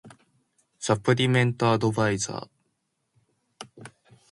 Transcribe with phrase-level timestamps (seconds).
[0.79, 3.79] サプリメントアドバイザー